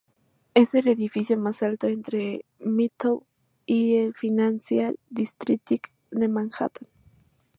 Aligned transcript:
Es 0.55 0.73
el 0.73 0.87
edificio 0.87 1.37
más 1.37 1.61
alto 1.61 1.85
entre 1.87 2.33
el 2.33 2.45
Midtown 2.71 3.19
y 3.67 3.97
el 3.97 4.15
Financial 4.15 4.97
District 5.11 5.89
de 6.09 6.27
Manhattan. 6.27 6.89